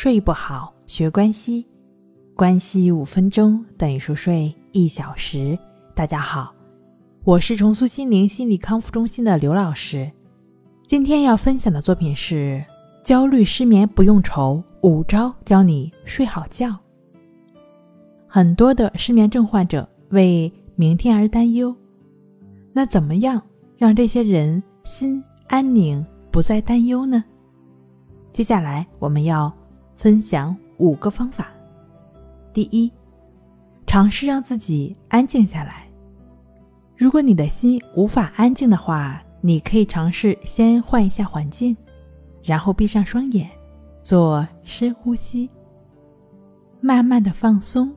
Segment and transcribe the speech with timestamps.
[0.00, 1.66] 睡不好，学关西，
[2.36, 5.58] 关系五分钟等于熟睡一小时。
[5.92, 6.54] 大家好，
[7.24, 10.08] 我是重塑心灵心理康复中心的刘老师。
[10.86, 12.64] 今天要分享的作品是：
[13.02, 16.78] 焦虑失眠不用愁，五招教你睡好觉。
[18.28, 21.74] 很多的失眠症患者为明天而担忧，
[22.72, 23.42] 那怎么样
[23.76, 27.24] 让这些人心安宁，不再担忧呢？
[28.32, 29.52] 接下来我们要
[29.98, 31.48] 分享五个方法。
[32.52, 32.90] 第一，
[33.84, 35.88] 尝试让自己安静下来。
[36.96, 41.76] 如果你的心无法安静的话，你可以尝试先换一下环境，
[42.44, 43.50] 然后闭上双眼，
[44.00, 45.50] 做深呼吸，
[46.80, 47.92] 慢慢的放松，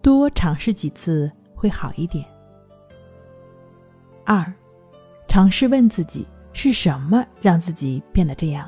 [0.00, 2.24] 多尝试几次会好一点。
[4.24, 4.50] 二，
[5.26, 8.66] 尝试问自己是什么让自己变得这样。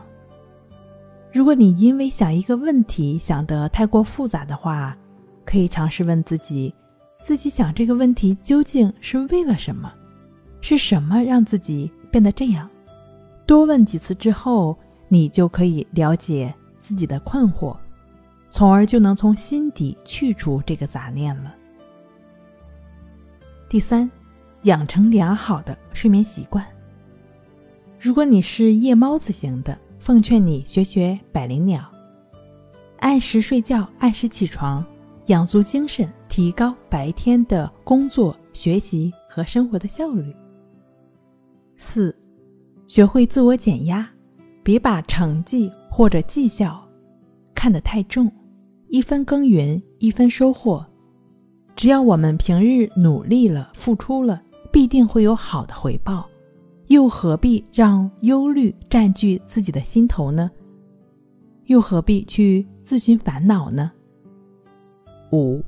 [1.32, 4.96] 如果你因为想一个问题想得太过复杂的话，
[5.44, 6.74] 可以尝试问自己：
[7.22, 9.92] 自己想这个问题究竟是为了什么？
[10.60, 12.68] 是什么让自己变得这样？
[13.46, 14.76] 多问几次之后，
[15.08, 17.76] 你就可以了解自己的困惑，
[18.50, 21.54] 从而就能从心底去除这个杂念了。
[23.68, 24.10] 第三，
[24.62, 26.66] 养成良好的睡眠习惯。
[28.00, 31.84] 如果你是夜猫子型的，奉劝你学学百灵鸟，
[33.00, 34.82] 按时睡觉，按时起床，
[35.26, 40.34] 养足精神，提高白天的工作、学习和生活的效率。
[41.76, 42.16] 四，
[42.86, 44.08] 学会自我减压，
[44.62, 46.82] 别把成绩或者绩效
[47.54, 48.32] 看得太重，
[48.88, 50.82] 一分耕耘一分收获，
[51.76, 54.40] 只要我们平日努力了、付出了，
[54.72, 56.26] 必定会有好的回报。
[56.90, 60.50] 又何必让忧虑占据自己的心头呢？
[61.66, 63.92] 又何必去自寻烦恼呢？
[65.30, 65.62] 五，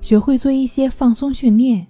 [0.00, 1.86] 学会做一些放松训练，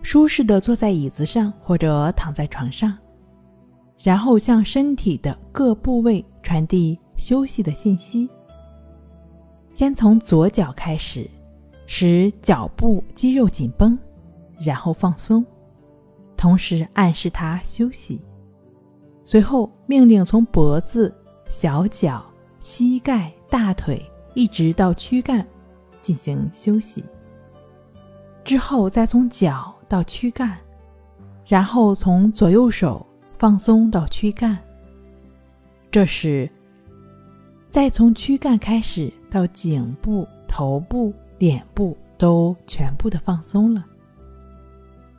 [0.00, 2.96] 舒适的坐在椅子上或者躺在床上，
[3.98, 8.30] 然后向身体的各部位传递休息的信息。
[9.72, 11.28] 先从左脚开始，
[11.88, 13.98] 使脚部肌肉紧绷，
[14.60, 15.44] 然后放松。
[16.44, 18.20] 同时暗示他休息，
[19.24, 21.10] 随后命令从脖子、
[21.48, 22.22] 小脚、
[22.60, 25.46] 膝盖、大腿一直到躯干
[26.02, 27.02] 进行休息。
[28.44, 30.58] 之后再从脚到躯干，
[31.46, 33.06] 然后从左右手
[33.38, 34.58] 放松到躯干。
[35.90, 36.46] 这时，
[37.70, 43.82] 再从躯干开始到颈部、头部、脸部都全部的放松了。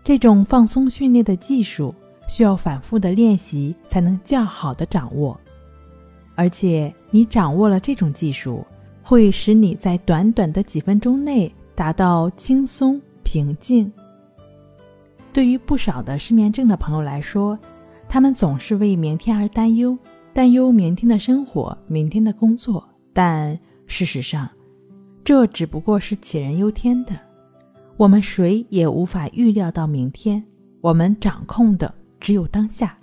[0.06, 1.94] 这种放松训练的技术
[2.28, 5.36] 需要反复的练习才能较好的掌握，
[6.36, 8.64] 而且你掌握了这种技术，
[9.02, 13.92] 会使你在短短的几分钟内达到轻松平静。
[15.34, 17.58] 对于不少的失眠症的朋友来说，
[18.08, 19.98] 他们总是为明天而担忧，
[20.34, 24.48] 担忧明天的生活、明天的工作，但事实上，
[25.24, 27.25] 这只不过是杞人忧天的。
[27.98, 30.44] 我们谁也无法预料到明天，
[30.82, 32.98] 我们掌控的只有当下，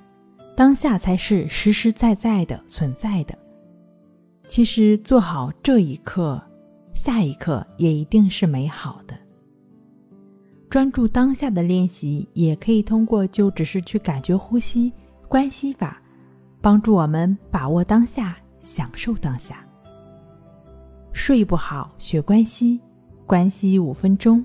[0.54, 3.36] 当下才是实实在在的存在的。
[4.48, 6.40] 其实做好这一刻，
[6.92, 9.16] 下一刻也一定是美好的。
[10.68, 14.92] 专注当下的练习，也可以通过就只是去感觉呼吸、
[15.26, 16.02] 关系法，
[16.60, 19.66] 帮助我们把握当下，享受当下。
[21.14, 22.78] 睡不好学关系，
[23.24, 24.44] 关系五分钟。